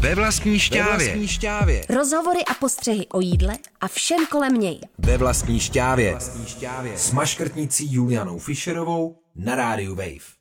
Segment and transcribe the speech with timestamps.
[0.00, 0.96] Ve vlastní šťávě.
[0.98, 1.82] Ve vlastní šťávě.
[1.90, 4.80] Rozhovory a postřehy o jídle a všem kolem něj.
[4.98, 6.10] Ve vlastní šťávě.
[6.10, 6.92] Vlastní šťávě.
[6.96, 10.40] S maškrtnicí Julianou Fischerovou na rádiu Wave.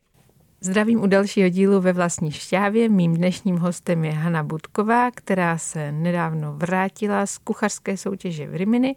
[0.61, 2.89] Zdravím u dalšího dílu ve vlastní šťávě.
[2.89, 8.95] Mým dnešním hostem je Hanna Budková, která se nedávno vrátila z kuchařské soutěže v Rimini,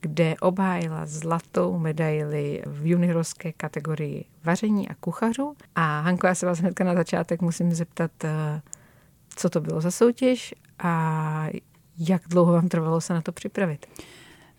[0.00, 5.54] kde obhájila zlatou medaili v juniorské kategorii vaření a kuchařů.
[5.74, 8.60] A Hanko, já se vás hnedka na začátek musím zeptat, eh,
[9.40, 11.46] co to bylo za soutěž a
[11.98, 13.86] jak dlouho vám trvalo se na to připravit?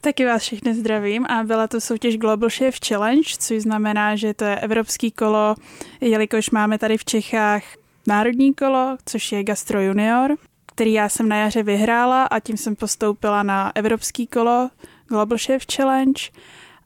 [0.02, 4.44] Taky vás všechny zdravím a byla to soutěž Global Chef Challenge, což znamená, že to
[4.44, 5.56] je evropský kolo,
[6.02, 7.64] jelikož máme tady v Čechách
[8.08, 12.76] národní kolo, což je Gastro Junior, který já jsem na jaře vyhrála a tím jsem
[12.76, 14.70] postoupila na evropský kolo
[15.08, 16.22] Global Chef Challenge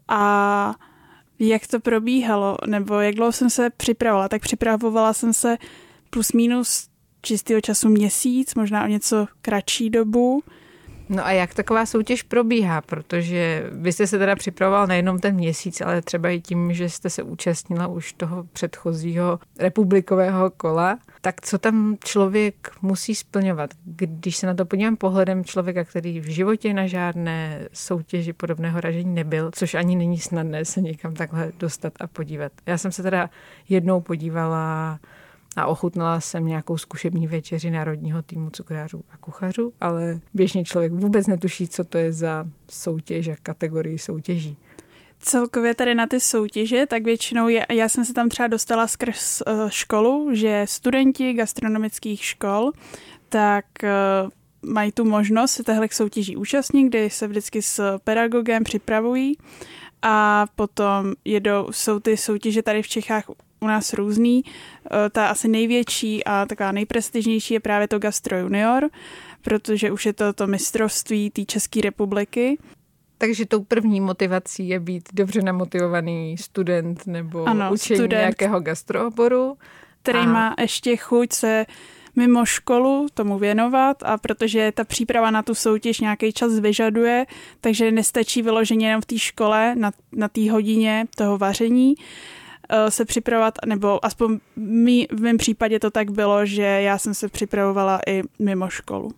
[0.07, 0.75] a
[1.39, 5.57] jak to probíhalo, nebo jak dlouho jsem se připravovala, tak připravovala jsem se
[6.09, 6.94] plus minus
[7.25, 10.43] čistého času měsíc, možná o něco kratší dobu.
[11.09, 12.81] No a jak taková soutěž probíhá?
[12.81, 17.09] Protože vy jste se teda připravoval nejenom ten měsíc, ale třeba i tím, že jste
[17.09, 20.99] se účastnila už toho předchozího republikového kola.
[21.21, 23.69] Tak co tam člověk musí splňovat?
[23.85, 29.15] Když se na to podívám pohledem člověka, který v životě na žádné soutěži podobného ražení
[29.15, 32.51] nebyl, což ani není snadné se někam takhle dostat a podívat.
[32.65, 33.29] Já jsem se teda
[33.69, 34.99] jednou podívala
[35.55, 41.27] a ochutnala jsem nějakou zkušební večeři národního týmu cukrářů a kuchařů, ale běžně člověk vůbec
[41.27, 44.57] netuší, co to je za soutěž a kategorii soutěží.
[45.19, 49.41] Celkově tady na ty soutěže, tak většinou je, já jsem se tam třeba dostala skrz
[49.41, 52.71] uh, školu, že studenti gastronomických škol,
[53.29, 54.29] tak uh,
[54.71, 59.37] mají tu možnost se těchto soutěží účastnit, kdy se vždycky s pedagogem připravují
[60.01, 63.23] a potom jedou, jsou ty soutěže tady v Čechách
[63.65, 64.43] u nás různý.
[64.45, 68.89] Eh, ta asi největší a taková nejprestižnější je právě to Gastro Junior,
[69.41, 72.57] protože už je to to mistrovství té České republiky.
[73.17, 79.57] Takže tou první motivací je být dobře namotivovaný student nebo ano, učení student, nějakého gastrooboru.
[80.01, 80.25] Který a...
[80.25, 81.65] má ještě chuť se
[82.15, 87.25] mimo školu tomu věnovat a protože ta příprava na tu soutěž nějaký čas vyžaduje,
[87.61, 91.95] takže nestačí vyloženě jenom v té škole na, na té hodině toho vaření,
[92.89, 97.29] se připravovat, nebo aspoň mý, v mém případě to tak bylo, že já jsem se
[97.29, 99.11] připravovala i mimo školu.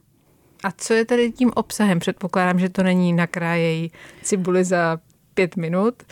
[0.63, 1.99] A co je tedy tím obsahem?
[1.99, 3.89] Předpokládám, že to není nakrájej
[4.23, 4.99] cibuli za
[5.33, 6.03] pět minut,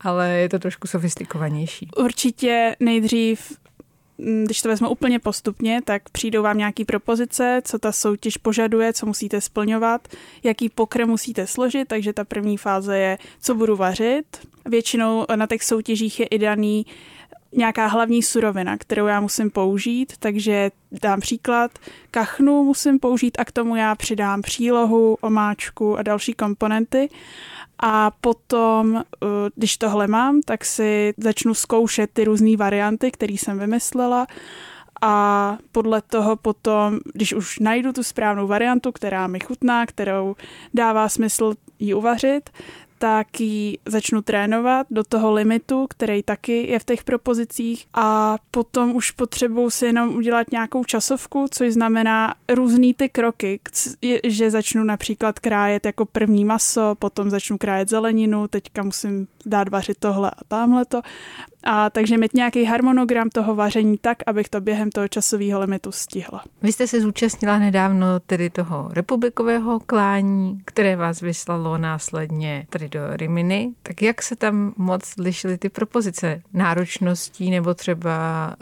[0.00, 1.88] ale je to trošku sofistikovanější.
[1.96, 3.58] Určitě nejdřív
[4.44, 9.06] když to vezmu úplně postupně, tak přijdou vám nějaký propozice, co ta soutěž požaduje, co
[9.06, 10.08] musíte splňovat,
[10.42, 14.26] jaký pokrm musíte složit, takže ta první fáze je, co budu vařit,
[14.68, 16.86] Většinou na těch soutěžích je i daný
[17.52, 20.70] nějaká hlavní surovina, kterou já musím použít, takže
[21.02, 21.70] dám příklad,
[22.10, 27.08] kachnu musím použít a k tomu já přidám přílohu, omáčku a další komponenty.
[27.80, 33.58] A potom, eh, když tohle mám, tak si začnu zkoušet ty různé varianty, které jsem
[33.58, 34.26] vymyslela
[35.00, 40.36] a podle toho potom, když už najdu tu správnou variantu, která mi chutná, kterou
[40.74, 42.50] dává smysl ji uvařit,
[42.98, 47.86] tak ji začnu trénovat do toho limitu, který taky je v těch propozicích.
[47.94, 53.60] A potom už potřebuju si jenom udělat nějakou časovku, což znamená různý ty kroky,
[54.24, 59.98] že začnu například krájet jako první maso, potom začnu krájet zeleninu, teďka musím dát vařit
[59.98, 61.00] tohle a tamhle to
[61.64, 66.44] a takže mít nějaký harmonogram toho vaření tak, abych to během toho časového limitu stihla.
[66.62, 73.00] Vy jste se zúčastnila nedávno tedy toho republikového klání, které vás vyslalo následně tedy do
[73.12, 73.72] Riminy.
[73.82, 78.16] Tak jak se tam moc lišily ty propozice náročností nebo třeba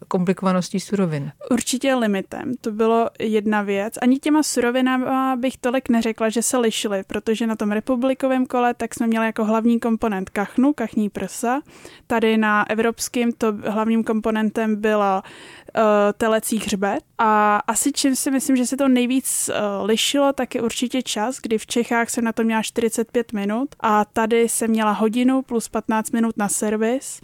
[0.08, 1.32] komplikovaností surovin?
[1.50, 2.52] Určitě limitem.
[2.60, 3.94] To bylo jedna věc.
[4.02, 8.94] Ani těma surovinama bych tolik neřekla, že se lišily, protože na tom republikovém kole tak
[8.94, 11.60] jsme měli jako hlavní komponent kachnu, kachní prsa.
[12.06, 15.82] Tady na Evropě evropským to hlavním komponentem byla uh,
[16.18, 17.00] telecí hřbet.
[17.18, 21.38] A asi čím si myslím, že se to nejvíc uh, lišilo, tak je určitě čas,
[21.42, 25.68] kdy v Čechách jsem na to měla 45 minut a tady jsem měla hodinu plus
[25.68, 27.20] 15 minut na servis.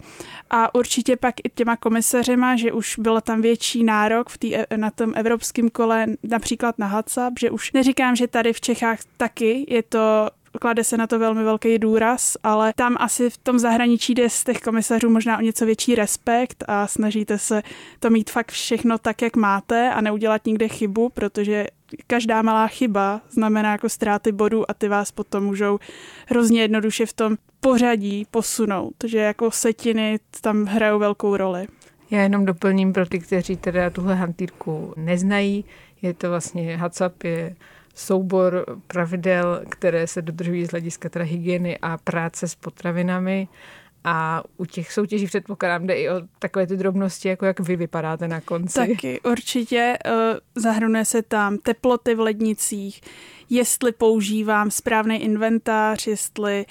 [0.51, 4.91] A určitě pak i těma komisařema, že už byl tam větší nárok v tý, na
[4.91, 9.83] tom evropském kole, například na HACCP, že už neříkám, že tady v Čechách taky je
[9.83, 10.29] to
[10.61, 14.45] klade se na to velmi velký důraz, ale tam asi v tom zahraničí jde z
[14.45, 17.63] těch komisařů možná o něco větší respekt a snažíte se
[18.01, 21.67] to mít fakt všechno tak, jak máte a neudělat nikde chybu, protože
[22.07, 25.79] každá malá chyba znamená jako ztráty bodů a ty vás potom můžou
[26.27, 31.67] hrozně jednoduše v tom pořadí posunout, že jako setiny tam hrajou velkou roli.
[32.11, 35.65] Já jenom doplním pro ty, kteří teda tuhle hantýrku neznají.
[36.03, 37.57] Je to vlastně HACCP je
[37.95, 43.49] soubor pravidel, které se dodržují z hlediska teda hygieny a práce s potravinami.
[44.05, 48.29] A u těch soutěží předpokládám jde i o takové ty drobnosti, jako jak vy vypadáte
[48.29, 48.75] na konci.
[48.75, 49.99] Taky, určitě.
[50.07, 50.13] Uh,
[50.55, 53.01] zahrnuje se tam teploty v lednicích,
[53.51, 56.65] jestli používám správný inventář, jestli mm,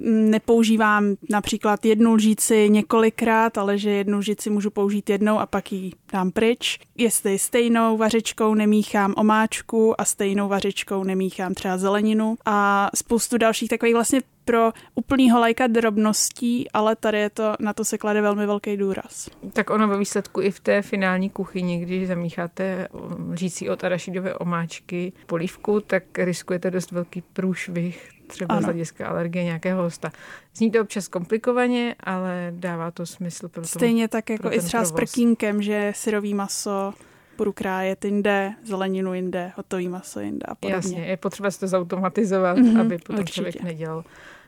[0.00, 5.92] nepoužívám například jednu lžíci několikrát, ale že jednu lžici můžu použít jednou a pak ji
[6.12, 6.78] dám pryč.
[6.98, 13.94] Jestli stejnou vařičkou nemíchám omáčku a stejnou vařičkou nemíchám třeba zeleninu a spoustu dalších takových
[13.94, 18.76] vlastně pro úplnýho lajka drobností, ale tady je to, na to se klade velmi velký
[18.76, 19.30] důraz.
[19.52, 22.88] Tak ono ve výsledku i v té finální kuchyni, když zamícháte
[23.34, 28.62] řící od arašidové omáčky polívku, tak riskujete dost velký průšvih třeba ano.
[28.62, 30.12] z hlediska alergie nějakého hosta.
[30.54, 33.64] Zní to občas komplikovaně, ale dává to smysl pro.
[33.64, 34.88] Stejně tak jako i třeba provoz.
[34.88, 36.94] s prkínkem, že syrový maso
[37.36, 40.76] budu krájet jinde, zeleninu jinde, hotový maso jinde a podobně.
[40.76, 43.32] Jasně, je potřeba si to zautomatizovat, mm-hmm, aby potom určitě.
[43.32, 44.04] člověk nedělal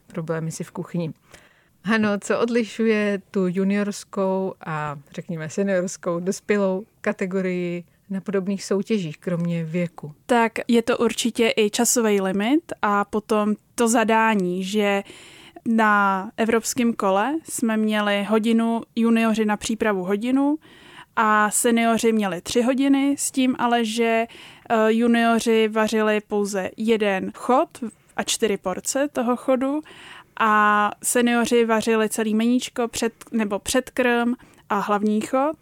[0.06, 1.12] problémy si v kuchyni.
[1.84, 10.12] Ano, co odlišuje tu juniorskou a řekněme seniorskou dospělou kategorii na podobných soutěžích, kromě věku?
[10.26, 15.02] Tak je to určitě i časový limit a potom to zadání, že
[15.66, 20.58] na evropském kole jsme měli hodinu, junioři na přípravu hodinu
[21.16, 24.26] a seniori měli tři hodiny, s tím ale, že
[24.68, 27.68] eh, junioři vařili pouze jeden chod
[28.16, 29.80] a čtyři porce toho chodu
[30.40, 34.34] a seniori vařili celý meníčko před, nebo předkrm
[34.68, 35.56] a hlavní chod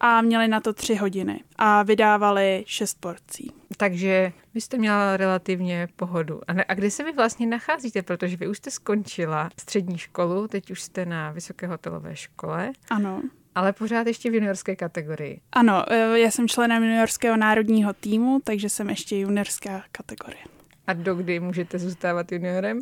[0.00, 3.52] a měli na to tři hodiny a vydávali šest porcí.
[3.76, 6.40] Takže vy jste měla relativně pohodu.
[6.48, 8.02] A, ne, a kde se vy vlastně nacházíte?
[8.02, 12.72] Protože vy už jste skončila střední školu, teď už jste na vysoké hotelové škole.
[12.90, 13.22] Ano.
[13.54, 15.40] Ale pořád ještě v juniorské kategorii.
[15.52, 20.42] Ano, e, já jsem členem juniorského národního týmu, takže jsem ještě juniorská kategorie.
[20.86, 22.80] A dokdy můžete zůstávat juniorem?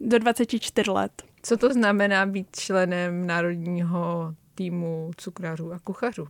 [0.00, 1.22] Do 24 let.
[1.42, 6.28] Co to znamená být členem národního týmu cukrářů a kuchařů?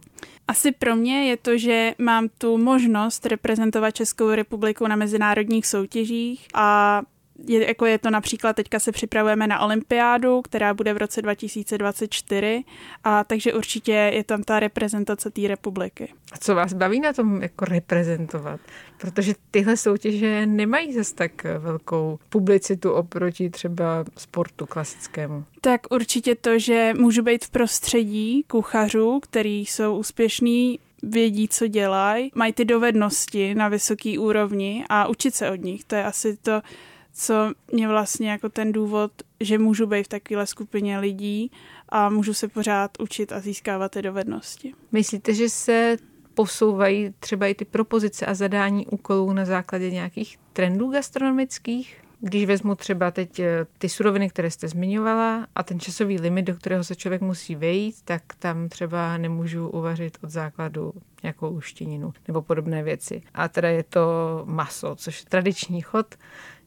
[0.49, 6.47] Asi pro mě je to, že mám tu možnost reprezentovat Českou republiku na mezinárodních soutěžích
[6.55, 7.03] a
[7.46, 12.64] je, jako je to například, teďka se připravujeme na olympiádu, která bude v roce 2024,
[13.04, 16.12] a takže určitě je tam ta reprezentace té republiky.
[16.32, 18.60] A co vás baví na tom jako reprezentovat?
[19.00, 25.44] Protože tyhle soutěže nemají zase tak velkou publicitu oproti třeba sportu klasickému.
[25.60, 32.31] Tak určitě to, že můžu být v prostředí kuchařů, který jsou úspěšní vědí, co dělají,
[32.34, 35.84] mají ty dovednosti na vysoký úrovni a učit se od nich.
[35.84, 36.62] To je asi to,
[37.12, 41.50] co mě vlastně jako ten důvod, že můžu být v takové skupině lidí
[41.88, 44.74] a můžu se pořád učit a získávat ty dovednosti.
[44.92, 45.96] Myslíte, že se
[46.34, 52.00] posouvají třeba i ty propozice a zadání úkolů na základě nějakých trendů gastronomických?
[52.20, 56.55] Když vezmu třeba teď eh, ty suroviny, které jste zmiňovala a ten časový limit, do
[56.55, 62.43] kterého se člověk musí vejít, tak tam třeba nemůžu uvařit od základu nějakou luštěninu nebo
[62.43, 63.22] podobné věci.
[63.34, 64.00] A teda je to
[64.44, 66.14] maso, což je tradiční chod,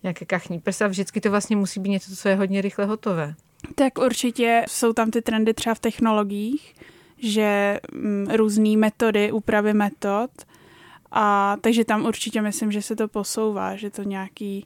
[0.03, 3.35] nějaké kachní prsa, vždycky to vlastně musí být něco, co je hodně rychle hotové.
[3.75, 6.75] Tak určitě jsou tam ty trendy třeba v technologiích,
[7.17, 10.31] že mm, různé metody, úpravy metod,
[11.11, 14.65] a takže tam určitě myslím, že se to posouvá, že to nějaký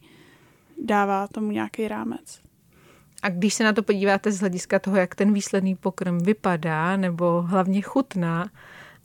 [0.84, 2.40] dává tomu nějaký rámec.
[3.24, 7.42] A když se na to podíváte z hlediska toho, jak ten výsledný pokrm vypadá, nebo
[7.42, 8.50] hlavně chutná,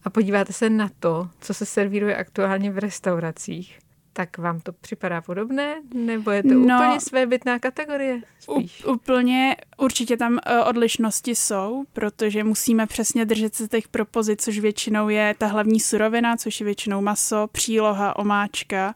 [0.04, 3.78] a podíváte se na to, co se servíruje aktuálně v restauracích,
[4.12, 5.76] tak vám to připadá podobné?
[5.94, 8.20] Nebo je to no, úplně svébytná kategorie?
[8.40, 8.84] Spíš?
[8.84, 14.58] U, úplně, určitě tam uh, odlišnosti jsou, protože musíme přesně držet se těch propozic, což
[14.58, 18.94] většinou je ta hlavní surovina, což je většinou maso, příloha, omáčka.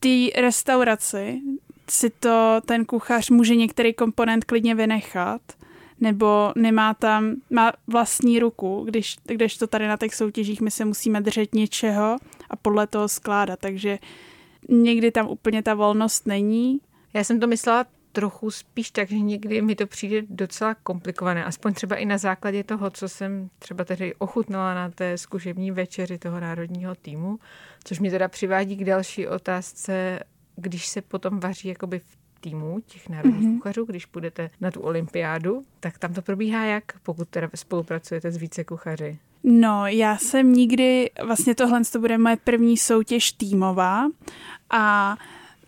[0.00, 1.40] Ty restauraci
[1.92, 5.40] si to ten kuchař může některý komponent klidně vynechat,
[6.00, 10.84] nebo nemá tam, má vlastní ruku, když, když to tady na těch soutěžích my se
[10.84, 12.16] musíme držet něčeho
[12.50, 13.98] a podle toho skládat, takže
[14.68, 16.80] někdy tam úplně ta volnost není.
[17.14, 21.74] Já jsem to myslela trochu spíš tak, že někdy mi to přijde docela komplikované, aspoň
[21.74, 26.40] třeba i na základě toho, co jsem třeba tedy ochutnala na té zkušební večeři toho
[26.40, 27.38] národního týmu,
[27.84, 30.20] což mi teda přivádí k další otázce,
[30.56, 33.56] když se potom vaří jakoby v týmu těch národních mm-hmm.
[33.56, 38.36] kuchařů, když půjdete na tu olympiádu, tak tam to probíhá jak, pokud teda spolupracujete s
[38.36, 39.18] více kuchaři?
[39.44, 44.08] No, já jsem nikdy, vlastně tohle to bude moje první soutěž týmová
[44.70, 45.16] a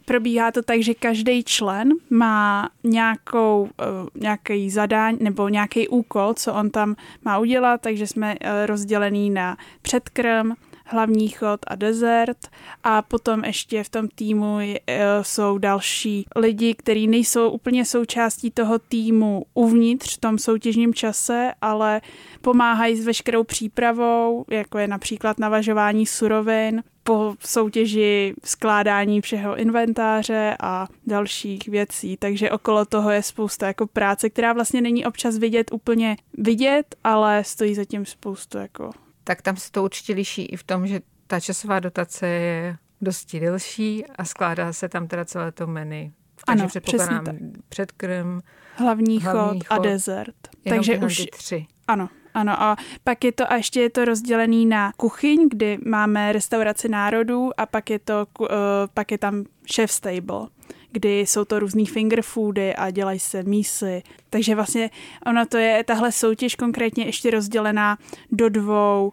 [0.05, 3.69] probíhá to tak, že každý člen má nějakou, uh,
[4.15, 9.57] nějaký zadání nebo nějaký úkol, co on tam má udělat, takže jsme uh, rozdělení na
[9.83, 10.53] předkrm,
[10.85, 12.37] hlavní chod a desert
[12.85, 14.81] a potom ještě v tom týmu je,
[15.23, 22.01] jsou další lidi, kteří nejsou úplně součástí toho týmu uvnitř v tom soutěžním čase, ale
[22.41, 30.89] pomáhají s veškerou přípravou, jako je například navažování surovin, po soutěži skládání všeho inventáře a
[31.07, 36.17] dalších věcí, takže okolo toho je spousta jako práce, která vlastně není občas vidět úplně
[36.39, 38.91] vidět, ale stojí zatím spoustu jako...
[39.25, 43.41] Tak tam se to určitě liší i v tom, že ta časová dotace je dosti
[43.41, 46.13] delší a skládá se tam teda celé to menu.
[46.47, 47.39] Takže ano, předpokládám
[47.69, 48.41] předkrm,
[48.75, 50.35] hlavní, hlavní chod, chod a desert.
[50.69, 51.67] Takže už tři.
[51.89, 56.33] Ano, ano, a pak je to a ještě je to rozdělený na kuchyň, kdy máme
[56.33, 58.49] restauraci národů a pak je, to, uh,
[58.95, 60.47] pak je tam chef stable
[60.95, 64.03] kdy jsou to různý finger foody a dělají se mísy.
[64.31, 64.91] Takže vlastně
[65.27, 67.99] ono to je, tahle soutěž konkrétně ještě rozdělená
[68.33, 69.13] do dvou,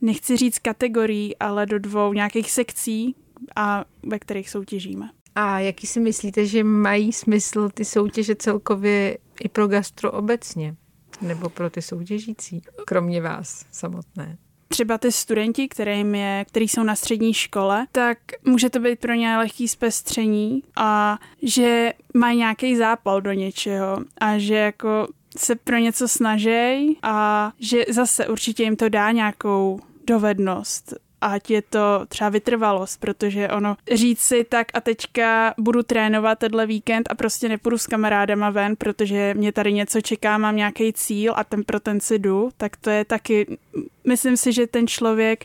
[0.00, 3.14] nechci říct kategorií, ale do dvou nějakých sekcí,
[3.56, 5.10] a ve kterých soutěžíme.
[5.34, 10.76] A jaký si myslíte, že mají smysl ty soutěže celkově i pro gastro obecně?
[11.20, 14.38] Nebo pro ty soutěžící, kromě vás samotné?
[14.68, 19.14] Třeba ty studenti, kterým je, který jsou na střední škole, tak může to být pro
[19.14, 25.76] ně lehký zpestření a že mají nějaký zápal do něčeho a že jako se pro
[25.76, 32.30] něco snaží a že zase určitě jim to dá nějakou dovednost ať je to třeba
[32.30, 37.78] vytrvalost, protože ono říct si tak a teďka budu trénovat tenhle víkend a prostě nepůjdu
[37.78, 42.00] s kamarádama ven, protože mě tady něco čeká, mám nějaký cíl a ten pro ten
[42.00, 43.58] si jdu, tak to je taky,
[44.04, 45.44] myslím si, že ten člověk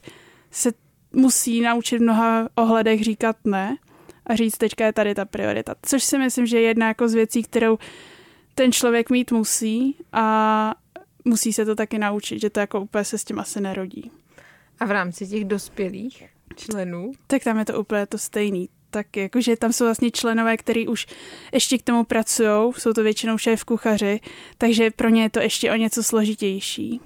[0.51, 0.71] se
[1.13, 3.77] musí naučit v mnoha ohledech říkat ne
[4.25, 5.75] a říct, teďka je tady ta priorita.
[5.81, 7.77] Což si myslím, že je jedna jako z věcí, kterou
[8.55, 10.75] ten člověk mít musí a
[11.25, 14.11] musí se to taky naučit, že to jako úplně se s tím asi nerodí.
[14.81, 16.23] A v rámci těch dospělých
[16.55, 17.11] členů?
[17.27, 18.69] Tak tam je to úplně to stejný.
[18.89, 21.07] Tak jakože tam jsou vlastně členové, kteří už
[21.53, 24.19] ještě k tomu pracují, jsou to většinou šéf kuchaři,
[24.57, 27.01] takže pro ně je to ještě o něco složitější.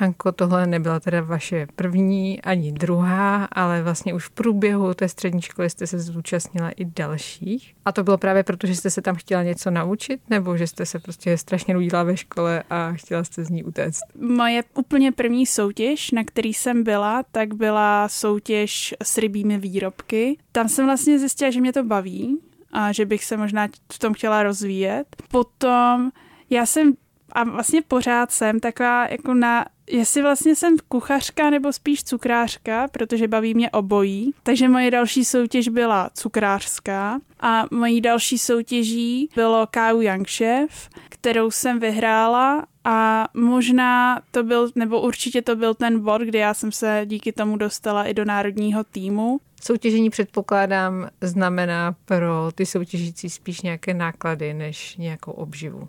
[0.00, 5.42] Hanko, tohle nebyla teda vaše první ani druhá, ale vlastně už v průběhu té střední
[5.42, 7.74] školy jste se zúčastnila i dalších.
[7.84, 10.86] A to bylo právě proto, že jste se tam chtěla něco naučit, nebo že jste
[10.86, 14.00] se prostě strašně nudila ve škole a chtěla jste z ní utéct?
[14.20, 20.38] Moje úplně první soutěž, na který jsem byla, tak byla soutěž s rybími výrobky.
[20.52, 22.38] Tam jsem vlastně zjistila, že mě to baví
[22.72, 25.16] a že bych se možná v tom chtěla rozvíjet.
[25.30, 26.10] Potom
[26.50, 26.92] já jsem
[27.32, 33.28] a vlastně pořád jsem taková jako na jestli vlastně jsem kuchařka nebo spíš cukrářka, protože
[33.28, 34.30] baví mě obojí.
[34.42, 41.50] Takže moje další soutěž byla cukrářská a mojí další soutěží bylo Kau Young Chef, kterou
[41.50, 46.72] jsem vyhrála a možná to byl, nebo určitě to byl ten bod, kdy já jsem
[46.72, 49.40] se díky tomu dostala i do národního týmu.
[49.62, 55.88] Soutěžení předpokládám znamená pro ty soutěžící spíš nějaké náklady než nějakou obživu.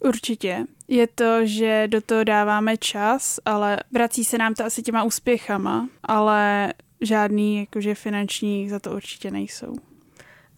[0.00, 0.66] Určitě.
[0.88, 5.88] Je to, že do toho dáváme čas, ale vrací se nám to asi těma úspěchama,
[6.02, 9.74] ale žádný jakože finanční za to určitě nejsou.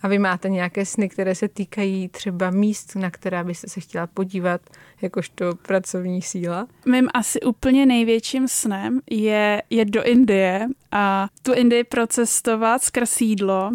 [0.03, 4.07] A vy máte nějaké sny, které se týkají třeba míst, na která byste se chtěla
[4.07, 4.61] podívat,
[5.03, 6.67] jakožto pracovní síla?
[6.87, 13.71] Mým asi úplně největším snem je jet do Indie a tu Indii procestovat skrz jídlo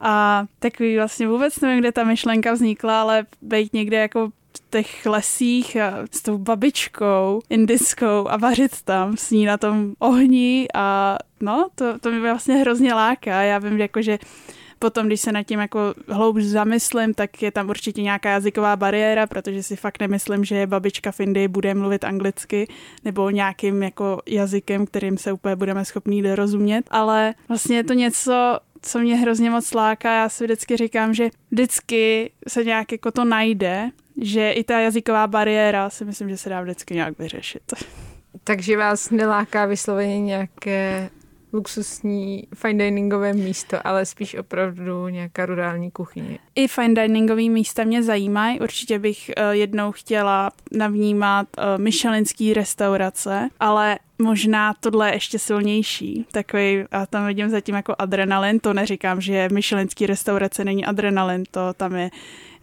[0.00, 4.30] a takový vlastně vůbec nevím, kde ta myšlenka vznikla, ale být někde jako
[4.70, 10.68] těch lesích a s tou babičkou indickou a vařit tam s ní na tom ohni
[10.74, 13.42] a no, to, to mi vlastně hrozně láká.
[13.42, 14.18] Já vím, jako, že
[14.78, 19.26] potom, když se nad tím jako hloubš zamyslím, tak je tam určitě nějaká jazyková bariéra,
[19.26, 22.68] protože si fakt nemyslím, že babička v Indii bude mluvit anglicky
[23.04, 28.58] nebo nějakým jako jazykem, kterým se úplně budeme schopní dorozumět, ale vlastně je to něco,
[28.82, 30.14] co mě hrozně moc láká.
[30.14, 35.26] Já si vždycky říkám, že vždycky se nějak jako to najde že i ta jazyková
[35.26, 37.62] bariéra si myslím, že se dá vždycky nějak vyřešit.
[38.44, 41.10] Takže vás neláká vysloveně nějaké
[41.52, 46.38] luxusní fine diningové místo, ale spíš opravdu nějaká rurální kuchyně.
[46.54, 48.60] I fine diningové místa mě zajímají.
[48.60, 56.26] Určitě bych eh, jednou chtěla navnímat eh, Michelinský restaurace, ale možná tohle je ještě silnější.
[56.32, 61.74] Takový, a tam vidím zatím jako adrenalin, to neříkám, že Michelinský restaurace není adrenalin, to
[61.74, 62.10] tam je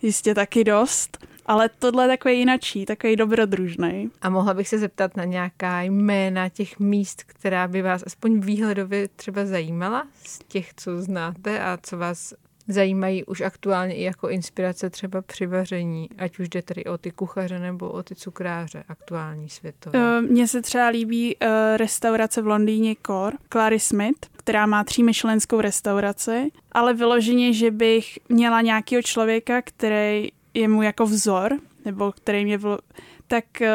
[0.01, 4.11] jistě taky dost ale tohle je takový jinačí, takový dobrodružný.
[4.21, 9.07] A mohla bych se zeptat na nějaká jména těch míst, která by vás aspoň výhledově
[9.07, 12.33] třeba zajímala z těch, co znáte a co vás
[12.67, 17.11] zajímají už aktuálně i jako inspirace třeba při vaření, ať už jde tedy o ty
[17.11, 19.99] kuchaře nebo o ty cukráře aktuální světové?
[19.99, 21.47] Eh, mně se třeba líbí uh,
[21.77, 28.61] restaurace v Londýně Core, Clary Smith, která má třímyšlenskou restauraci, ale vyloženě, že bych měla
[28.61, 31.51] nějakého člověka, který je mu jako vzor,
[31.85, 32.79] nebo který mě vlo...
[33.27, 33.67] tak uh,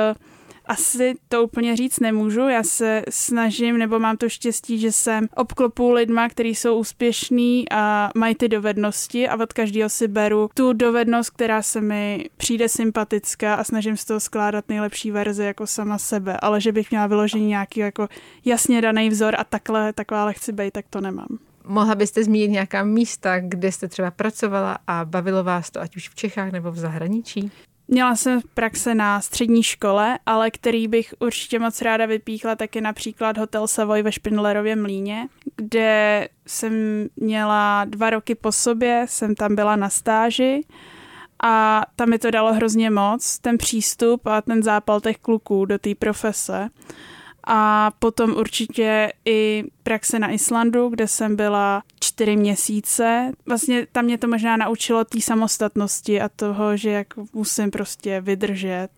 [0.66, 2.40] asi to úplně říct nemůžu.
[2.40, 8.10] Já se snažím, nebo mám to štěstí, že jsem obklopu lidma, kteří jsou úspěšní a
[8.14, 13.54] mají ty dovednosti a od každého si beru tu dovednost, která se mi přijde sympatická
[13.54, 16.36] a snažím z toho skládat nejlepší verzi jako sama sebe.
[16.42, 18.08] Ale že bych měla vyložení nějaký jako
[18.44, 21.38] jasně daný vzor a takhle, takhle chci být, tak to nemám.
[21.64, 26.08] Mohla byste zmínit nějaká místa, kde jste třeba pracovala a bavilo vás to, ať už
[26.08, 27.50] v Čechách nebo v zahraničí?
[27.88, 32.82] Měla jsem praxe na střední škole, ale který bych určitě moc ráda vypíchla, tak je
[32.82, 36.72] například Hotel Savoy ve Špindlerově mlíně, kde jsem
[37.16, 40.64] měla dva roky po sobě, jsem tam byla na stáži
[41.42, 45.78] a tam mi to dalo hrozně moc, ten přístup a ten zápal těch kluků do
[45.78, 46.68] té profese.
[47.46, 53.32] A potom určitě i praxe na Islandu, kde jsem byla čtyři měsíce.
[53.46, 58.88] Vlastně tam mě to možná naučilo té samostatnosti a toho, že jak musím prostě vydržet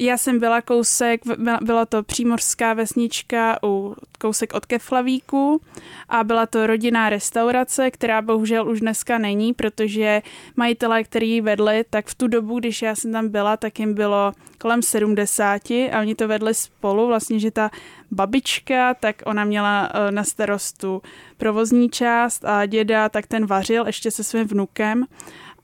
[0.00, 1.20] já jsem byla kousek,
[1.60, 5.60] byla to přímořská vesnička u kousek od Keflavíku
[6.08, 10.22] a byla to rodinná restaurace, která bohužel už dneska není, protože
[10.56, 13.94] majitelé, který ji vedli, tak v tu dobu, když já jsem tam byla, tak jim
[13.94, 17.70] bylo kolem 70 a oni to vedli spolu, vlastně, že ta
[18.10, 21.02] babička, tak ona měla uh, na starostu
[21.36, 25.04] provozní část a děda, tak ten vařil ještě se svým vnukem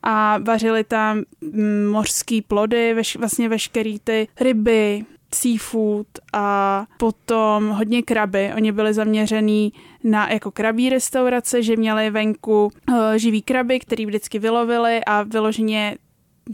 [0.03, 8.01] a vařili tam mm, mořský plody, veš, vlastně veškerý ty ryby, seafood a potom hodně
[8.01, 8.51] kraby.
[8.55, 9.73] Oni byli zaměřený
[10.03, 15.97] na jako krabí restaurace, že měli venku uh, živý kraby, který vždycky vylovili a vyloženě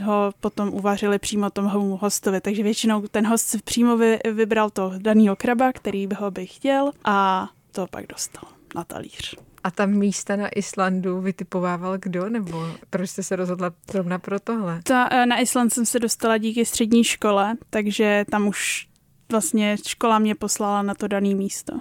[0.03, 4.91] ho potom uvařili přímo tomu hostovi, takže většinou ten host si přímo vy, vybral to
[4.97, 9.35] daného kraba, který by ho by chtěl a to pak dostal na talíř.
[9.63, 14.81] A tam místa na Islandu vytipovával kdo, nebo proč jste se rozhodla zrovna pro tohle?
[14.83, 18.87] Ta, eh, na Island jsem se dostala díky střední škole, takže tam už
[19.31, 21.73] vlastně škola mě poslala na to dané místo.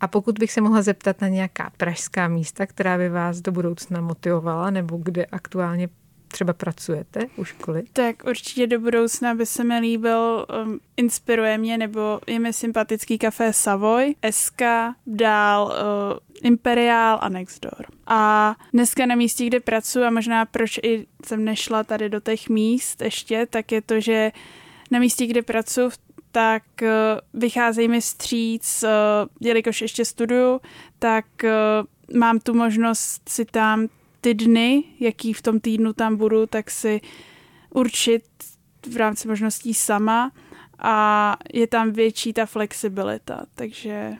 [0.00, 4.00] A pokud bych se mohla zeptat na nějaká pražská místa, která by vás do budoucna
[4.00, 5.88] motivovala, nebo kde aktuálně
[6.32, 7.82] třeba pracujete u školy?
[7.92, 13.18] Tak určitě do budoucna by se mi líbil, um, inspiruje mě, nebo je mi sympatický
[13.18, 14.62] kafe Savoy, SK,
[15.06, 17.86] dál uh, Imperial a Nextdoor.
[18.06, 22.48] A dneska na místě, kde pracuji a možná proč i jsem nešla tady do těch
[22.48, 24.32] míst ještě, tak je to, že
[24.90, 25.90] na místě, kde pracuji,
[26.32, 26.88] tak uh,
[27.40, 30.60] vycházejí mi stříc, uh, jelikož ještě studuju,
[30.98, 33.88] tak uh, mám tu možnost si tam
[34.20, 37.00] ty dny, jaký v tom týdnu tam budu, tak si
[37.70, 38.24] určit
[38.92, 40.32] v rámci možností sama
[40.78, 44.12] a je tam větší ta flexibilita, takže...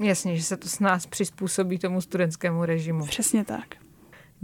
[0.00, 3.06] Jasně, že se to s nás přizpůsobí tomu studentskému režimu.
[3.06, 3.83] Přesně tak.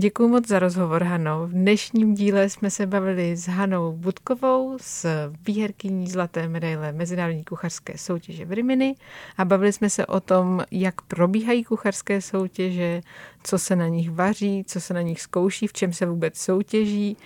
[0.01, 1.47] Děkuji moc za rozhovor, Hano.
[1.47, 5.07] V dnešním díle jsme se bavili s Hanou Budkovou, s
[5.47, 8.95] výherkyní Zlaté medaile Mezinárodní kuchařské soutěže v Rimini
[9.37, 13.01] a bavili jsme se o tom, jak probíhají kuchařské soutěže,
[13.43, 17.17] co se na nich vaří, co se na nich zkouší, v čem se vůbec soutěží,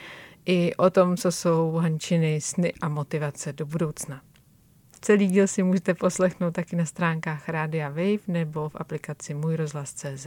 [0.47, 4.21] i o tom, co jsou Hančiny, sny a motivace do budoucna.
[5.01, 10.27] Celý díl si můžete poslechnout taky na stránkách Rádia Wave nebo v aplikaci Můj rozhlas.cz.